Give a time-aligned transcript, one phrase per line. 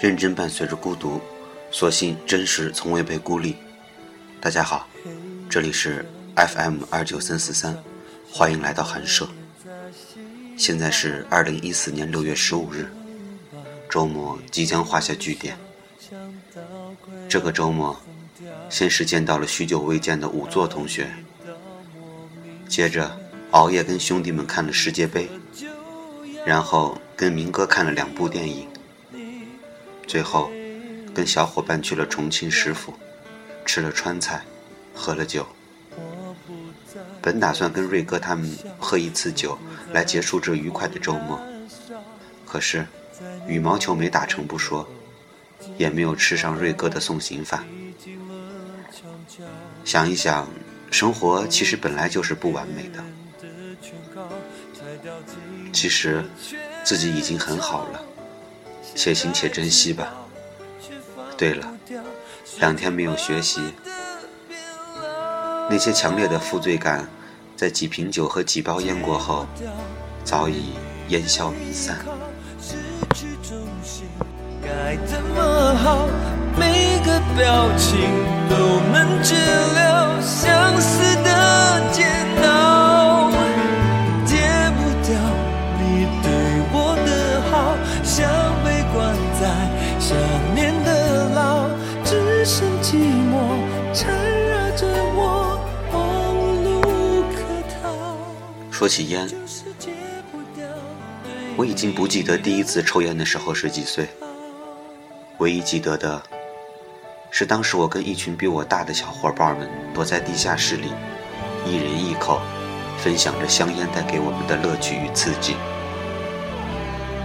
[0.00, 1.20] 认真伴随着孤独，
[1.72, 3.56] 所幸真实从未被孤立。
[4.40, 4.86] 大家好，
[5.50, 6.06] 这里是
[6.36, 7.76] FM 二九三四三，
[8.30, 9.28] 欢迎来到寒舍。
[10.56, 12.88] 现在是二零一四年六月十五日，
[13.90, 15.58] 周末即将画下句点。
[17.28, 17.98] 这个周末，
[18.70, 21.10] 先是见到了许久未见的五座同学，
[22.68, 23.18] 接着
[23.50, 25.28] 熬夜跟兄弟们看了世界杯，
[26.46, 28.68] 然后跟明哥看了两部电影。
[30.08, 30.50] 最后，
[31.14, 32.94] 跟小伙伴去了重庆食府，
[33.66, 34.42] 吃了川菜，
[34.94, 35.46] 喝了酒。
[37.20, 39.58] 本打算跟瑞哥他们喝一次酒
[39.92, 41.38] 来结束这愉快的周末，
[42.46, 42.86] 可是
[43.46, 44.88] 羽毛球没打成不说，
[45.76, 47.66] 也没有吃上瑞哥的送行饭。
[49.84, 50.48] 想一想，
[50.90, 53.04] 生活其实本来就是不完美的，
[55.70, 56.24] 其实
[56.82, 58.02] 自己已经很好了。
[58.94, 60.12] 且行且珍惜吧。
[61.36, 61.66] 对了，
[62.58, 63.60] 两天没有学习，
[65.70, 67.08] 那些强烈的负罪感，
[67.56, 69.46] 在几瓶酒和几包烟过后，
[70.24, 70.72] 早已
[71.08, 71.98] 烟消云散。
[74.60, 76.08] 该怎么好？
[76.58, 78.00] 每个表情
[78.50, 79.34] 都能治
[79.74, 80.20] 疗
[98.88, 99.28] 说起烟，
[101.58, 104.08] 我已经不记得第一次抽烟的时候是几岁。
[105.40, 106.22] 唯一记得的，
[107.30, 110.88] 是当时我跟一群比我大的小伙伴们躲在地下室里，
[111.66, 112.40] 一人一口，
[112.96, 115.54] 分享着香烟带给我们的乐趣与刺激。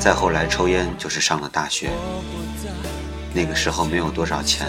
[0.00, 1.92] 再后来抽烟就是上了大学，
[3.32, 4.66] 那个时候没有多少钱，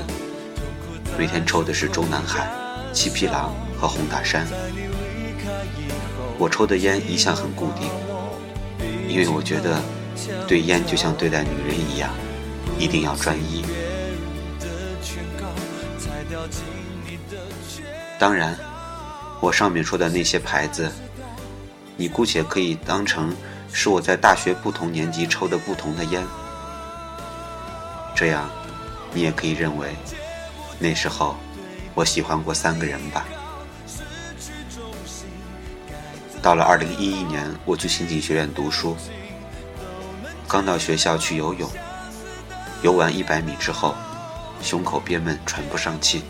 [1.17, 2.47] 每天抽的是中南海、
[2.93, 3.51] 七匹狼
[3.81, 4.45] 和红塔山。
[6.37, 7.89] 我抽的烟一向很固定，
[9.07, 9.81] 因为我觉得
[10.47, 12.09] 对烟就像对待女人一样，
[12.77, 13.63] 一定要专一。
[18.19, 18.57] 当然，
[19.39, 20.91] 我上面说的那些牌子，
[21.95, 23.35] 你姑且可以当成
[23.71, 26.25] 是我在大学不同年级抽的不同的烟，
[28.15, 28.49] 这样
[29.13, 29.95] 你也可以认为
[30.79, 31.35] 那时候
[31.93, 33.25] 我喜欢过三个人吧。
[36.43, 38.97] 到了二零一一年，我去刑警学院读书。
[40.45, 41.71] 刚到学校去游泳，
[42.81, 43.95] 游完一百米之后，
[44.61, 46.21] 胸口憋闷，喘不上气。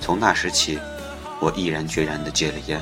[0.00, 0.78] 从那时起，
[1.40, 2.80] 我毅然决然地戒了烟。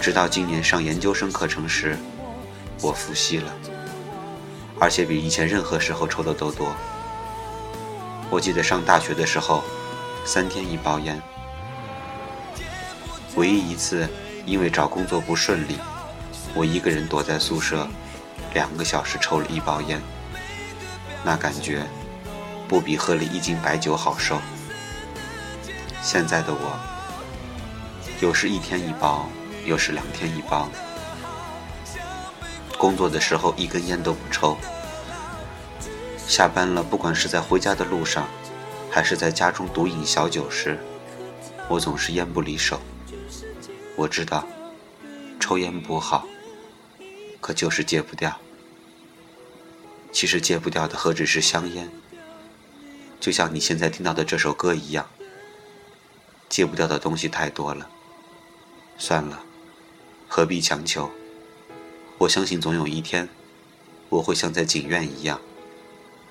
[0.00, 1.94] 直到今年上研究生课程时，
[2.80, 3.52] 我复吸了，
[4.80, 6.74] 而且比以前任何时候抽的都多。
[8.30, 9.62] 我记得上大学的时候，
[10.24, 11.20] 三天一包烟。
[13.38, 14.08] 唯一一次，
[14.44, 15.78] 因为找工作不顺利，
[16.54, 17.86] 我一个人躲在宿舍，
[18.52, 20.02] 两个小时抽了一包烟。
[21.24, 21.86] 那感觉，
[22.66, 24.40] 不比喝了一斤白酒好受。
[26.02, 26.76] 现在的我，
[28.20, 29.28] 有时一天一包，
[29.64, 30.68] 有时两天一包。
[32.76, 34.58] 工作的时候一根烟都不抽。
[36.26, 38.26] 下班了，不管是在回家的路上，
[38.90, 40.76] 还是在家中独饮小酒时，
[41.68, 42.80] 我总是烟不离手。
[43.98, 44.46] 我知道，
[45.40, 46.24] 抽烟不好，
[47.40, 48.40] 可就是戒不掉。
[50.12, 51.90] 其实戒不掉的何止是香烟，
[53.18, 55.10] 就像你现在听到的这首歌一样，
[56.48, 57.90] 戒不掉的东西太多了。
[58.96, 59.42] 算了，
[60.28, 61.10] 何必强求？
[62.18, 63.28] 我相信总有一天，
[64.10, 65.40] 我会像在警院一样，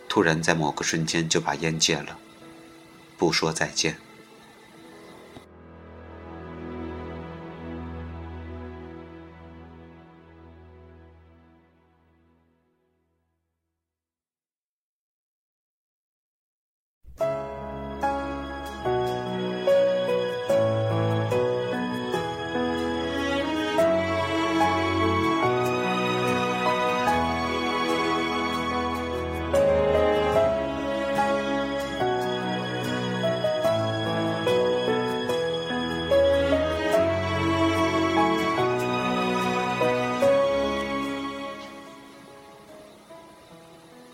[0.07, 2.17] 突然在某个瞬间就把烟戒了，
[3.17, 3.99] 不说再见。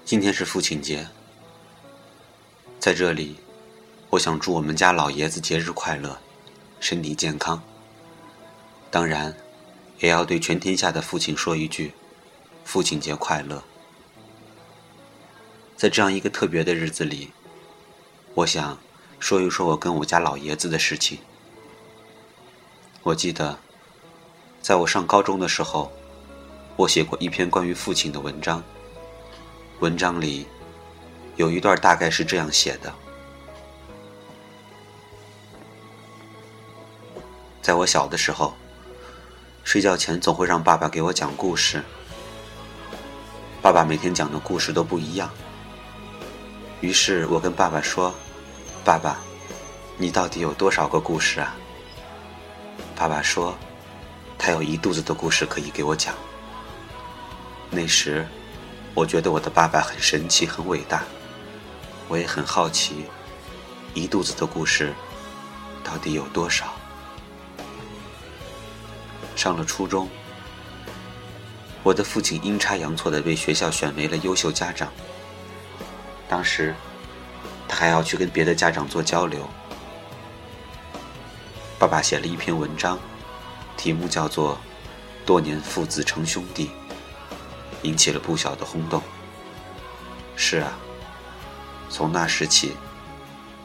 [0.05, 1.07] 今天是父亲节，
[2.77, 3.37] 在这里，
[4.09, 6.19] 我想祝我们家老爷子节日快乐，
[6.81, 7.63] 身体健康。
[8.91, 9.33] 当然，
[9.99, 11.93] 也要对全天下的父亲说一句：
[12.65, 13.63] 父亲节快乐。
[15.77, 17.31] 在这样一个特别的日子里，
[18.33, 18.77] 我想
[19.19, 21.17] 说一说我跟我家老爷子的事情。
[23.03, 23.57] 我记得，
[24.61, 25.89] 在我上高中的时候，
[26.75, 28.61] 我写过一篇关于父亲的文章。
[29.79, 30.47] 文章里
[31.35, 32.93] 有一段大概是这样写的：
[37.61, 38.53] 在我小的时候，
[39.63, 41.83] 睡觉前总会让爸爸给我讲故事。
[43.61, 45.29] 爸爸每天讲的故事都不一样。
[46.81, 48.13] 于是我跟爸爸说
[48.83, 49.17] ：“爸爸，
[49.97, 51.55] 你到底有多少个故事啊？”
[52.95, 53.55] 爸爸说
[54.37, 56.13] ：“他有一肚子的故事可以给我讲。”
[57.71, 58.27] 那时，
[58.95, 61.03] 我觉得我的爸爸很神奇、很伟大。
[62.07, 63.05] 我也很好奇，
[63.93, 64.93] 一肚子的故事
[65.83, 66.73] 到底有多少。
[69.35, 70.07] 上了初中，
[71.81, 74.91] 我的父亲阴差阳错的被学校选为了优秀家长。
[76.29, 76.75] 当时，
[77.67, 79.49] 他还要去跟别的家长做交流。
[81.79, 82.99] 爸爸写了一篇文章，
[83.75, 84.55] 题目叫做
[85.25, 86.67] 《多年父子成兄弟》，
[87.83, 89.01] 引起了不小的轰动。
[90.35, 90.77] 是啊，
[91.89, 92.73] 从那时起，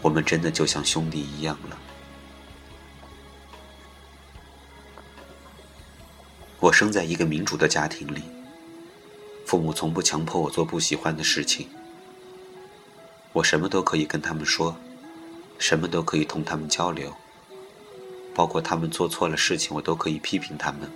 [0.03, 1.79] 我们真的就像兄弟一样了。
[6.61, 8.23] 我生在一个民主的家庭里，
[9.47, 11.69] 父母从不强迫我做不喜欢的事情，
[13.33, 14.77] 我什么都可以跟他们说，
[15.59, 17.15] 什么都可以同他们交流。
[18.35, 20.91] 包括他们做错了事情，我都可以批评他们。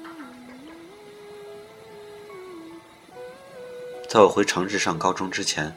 [4.12, 5.75] 在我回长治上高中之前，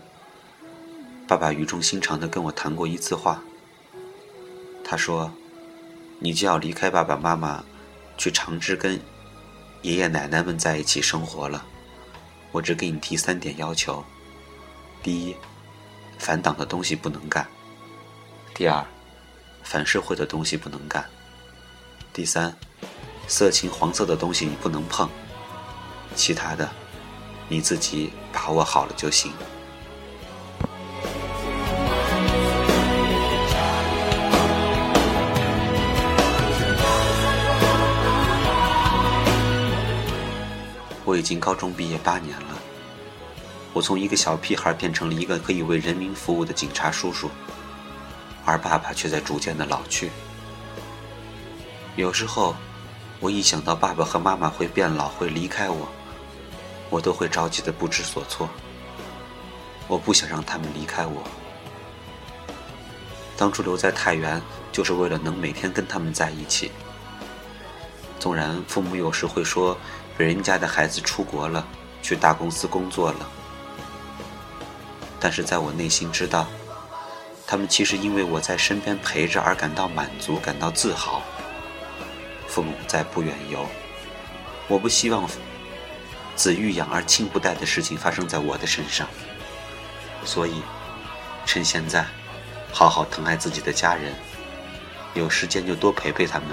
[1.26, 3.42] 爸爸语重心长的跟我谈过一次话。
[4.84, 5.32] 他说
[6.20, 7.64] ：“你就要离开爸爸妈妈，
[8.18, 9.00] 去长治跟
[9.84, 11.66] 爷爷奶奶们在一起生活了。
[12.52, 14.04] 我只给你提三点要求：
[15.02, 15.34] 第一，
[16.20, 17.46] 反党的东西不能干；
[18.54, 18.86] 第二，
[19.64, 21.10] 反社会的东西不能干。”
[22.12, 22.54] 第三，
[23.30, 25.10] 色情黄色的东西你不能碰，
[26.18, 26.70] 其他的
[27.48, 29.32] 你自己把握好了就行。
[41.08, 42.48] 我已经高中毕业八年了，
[43.74, 47.30] 我从一个小屁孩变成了一个可以为人民服务的警察叔叔，
[48.44, 50.10] 而爸爸却在逐渐的老去。
[51.96, 52.56] 有时候，
[53.20, 55.88] 我一想到爸爸和妈妈会变老、会离开我，
[56.90, 58.50] 我都会着急的不知所措。
[59.88, 61.24] 我不想让他们离开我。
[63.38, 64.42] 当初留在太原，
[64.72, 66.72] 就是为了能每天跟他们在一起。
[68.20, 69.78] 纵然父母有时会说，
[70.18, 71.68] 别人家的孩子出国了，
[72.02, 73.30] 去大公司工作了，
[75.20, 76.48] 但是在我内心知道，
[77.46, 81.22] 他们其实因为我在身边陪着而感到满足、感到自豪。
[82.48, 83.66] 父母在不远游，
[84.68, 85.28] 我不希望
[86.36, 89.08] 子欲养而亲不待的事情发生在我的身上，
[90.24, 90.62] 所以
[91.46, 92.06] 趁现在
[92.72, 94.14] 好好疼爱自己的家人，
[95.14, 96.50] 有时间就多陪陪他们。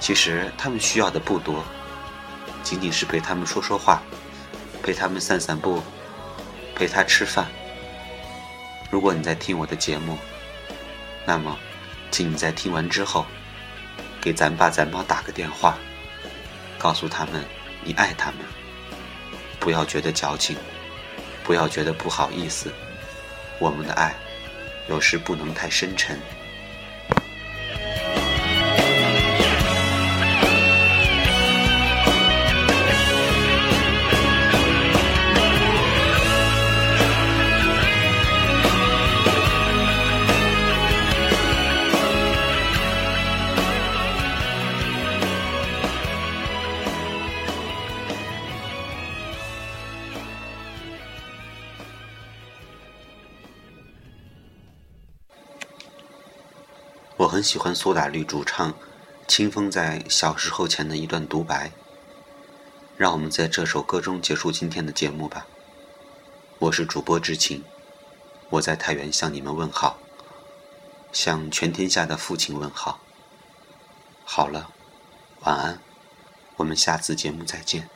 [0.00, 1.64] 其实他们需要的不多，
[2.62, 4.02] 仅仅是陪他们说说话，
[4.82, 5.82] 陪他们散散步，
[6.74, 7.46] 陪他吃饭。
[8.90, 10.18] 如果你在听我的节目，
[11.24, 11.56] 那么
[12.10, 13.24] 请你在听完之后。
[14.20, 15.76] 给咱爸咱妈打个电话，
[16.78, 17.44] 告诉他们
[17.82, 18.40] 你爱他们，
[19.64, 20.54] 不要觉得矫情，
[21.42, 22.70] 不要觉得不好意思，
[23.58, 24.14] 我们的爱
[24.90, 26.20] 有时不能太深沉。
[57.44, 58.74] 喜欢苏打绿主唱
[59.28, 61.70] 清风在小时候前的一段独白。
[62.96, 65.46] 让我们在这首歌中结束今天的节目吧。
[66.60, 67.62] 我是主播知情，
[68.48, 69.98] 我在太原向你们问好，
[71.12, 73.00] 向全天下的父亲问好。
[74.24, 74.70] 好了，
[75.40, 75.80] 晚安，
[76.56, 77.90] 我们下次节目再见。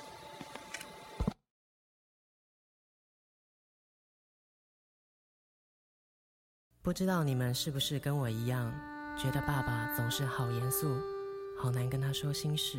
[6.83, 8.98] 不知道你们是不是跟我一样？
[9.19, 10.97] 觉得爸爸总是好严肃，
[11.57, 12.79] 好难跟他说心事。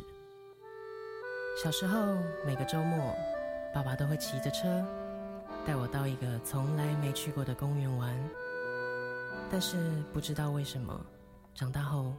[1.62, 2.16] 小时候
[2.46, 3.14] 每个周末，
[3.74, 4.82] 爸爸都会骑着车
[5.66, 8.16] 带我到一个从来没去过的公园玩。
[9.52, 9.76] 但是
[10.14, 11.06] 不知道为什么，
[11.54, 12.14] 长大后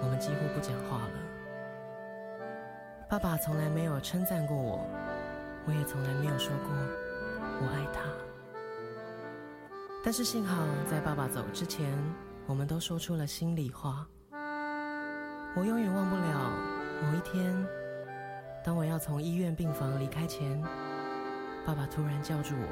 [0.00, 1.18] 我们几乎不讲话了。
[3.10, 4.86] 爸爸从来没有称赞过我，
[5.66, 6.68] 我也从来没有说过
[7.60, 8.02] 我爱他。
[10.04, 11.92] 但是幸好在爸爸走之前，
[12.46, 14.06] 我们都说出了心里话。
[15.54, 16.50] 我永远忘不了
[17.02, 17.66] 某一天，
[18.64, 20.62] 当我要从医院病房离开前。
[21.66, 22.68] 爸爸突然叫住我，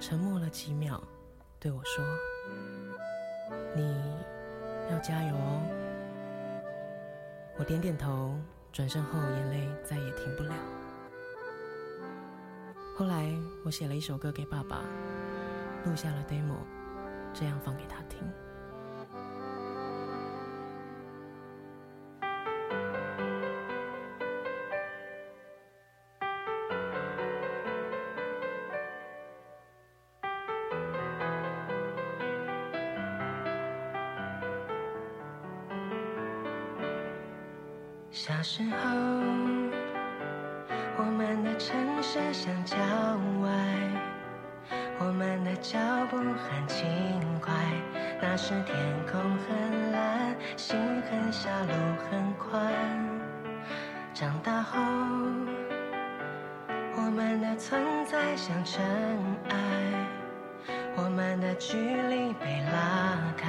[0.00, 1.02] 沉默了几秒，
[1.60, 2.02] 对我说
[3.76, 4.16] ：“你
[4.90, 5.60] 要加油哦。”
[7.60, 8.34] 我点点头，
[8.72, 10.54] 转身后眼泪再也停不了。
[12.96, 13.30] 后来
[13.62, 14.80] 我写了一首歌给爸爸，
[15.84, 16.56] 录下了 demo，
[17.34, 18.20] 这样放给他听。
[38.14, 38.90] 小时候，
[40.98, 42.76] 我们的城市像郊
[43.40, 43.50] 外，
[44.98, 45.78] 我们的脚
[46.10, 46.86] 步很轻
[47.40, 47.54] 快。
[48.20, 48.76] 那时天
[49.10, 50.78] 空很蓝，心
[51.10, 51.72] 很小，路
[52.10, 52.70] 很宽。
[54.12, 54.78] 长大后，
[56.94, 58.84] 我们的存在像尘
[59.48, 59.56] 埃，
[60.96, 63.48] 我们的距离被拉开。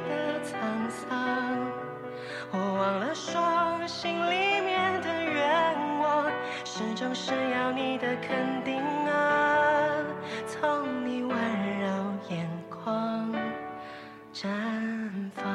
[3.23, 3.39] 说，
[3.85, 6.25] 心里面的愿望，
[6.65, 10.03] 始终是要你的肯定啊，
[10.47, 11.29] 从你温
[11.79, 11.87] 柔
[12.29, 13.31] 眼眶
[14.33, 14.49] 绽
[15.35, 15.45] 放。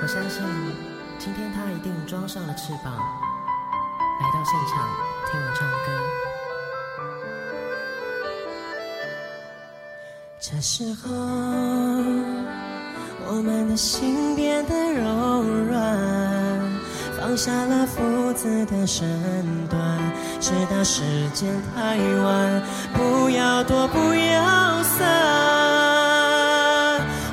[0.00, 0.42] 我相信，
[1.18, 4.88] 今天他一定装上了翅膀，来到现场
[5.30, 6.27] 听我唱歌。
[10.50, 11.10] 这时候，
[13.26, 15.78] 我们的心变得柔软，
[17.20, 19.06] 放下了父子的身
[19.68, 19.78] 段，
[20.40, 21.02] 直到时
[21.34, 22.62] 间太晚，
[22.94, 25.04] 不要躲，不要散。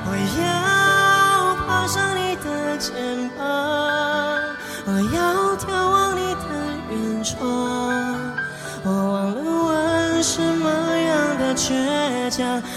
[0.03, 2.91] 我要爬上你的肩
[3.37, 3.39] 膀，
[4.87, 6.41] 我要眺望你的
[6.91, 7.39] 远窗，
[8.83, 10.67] 我忘了问什么
[10.97, 12.61] 样的倔强。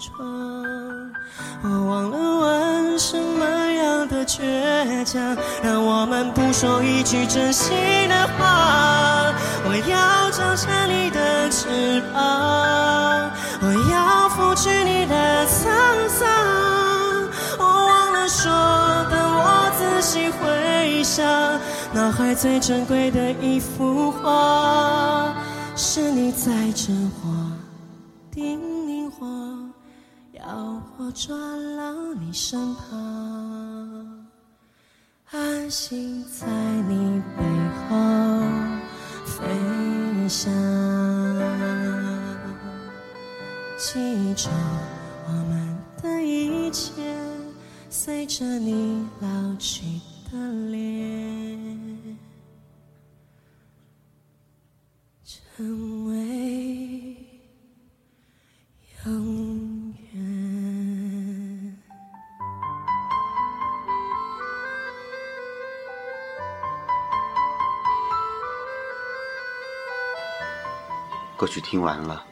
[0.00, 0.18] 窗。
[1.62, 7.76] 我忘了问什么样的倔强，让我们不说一句真心
[8.08, 9.32] 的话。
[9.62, 13.30] 我要长成你的翅膀，
[13.60, 16.26] 我要拂去你的沧桑。
[17.58, 18.50] 我忘了说，
[19.10, 21.22] 当我仔细回想，
[21.92, 25.34] 脑海最珍贵的一幅画。
[25.76, 26.92] 是你在这
[27.22, 27.52] 我，
[28.30, 29.26] 叮咛我，
[30.40, 34.26] 要我抓牢你身旁，
[35.30, 36.46] 安心在
[36.88, 37.44] 你背
[37.88, 38.40] 后
[39.26, 40.50] 飞翔。
[43.76, 44.48] 记住
[45.26, 46.90] 我们的一切，
[47.90, 49.28] 随着你老
[49.58, 50.00] 去
[50.32, 50.38] 的
[50.70, 50.99] 脸。
[71.40, 72.22] 歌曲听完了，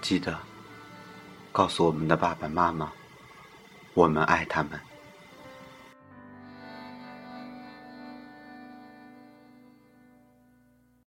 [0.00, 0.34] 记得
[1.52, 2.90] 告诉我们的爸爸妈妈，
[3.92, 4.80] 我们爱他们。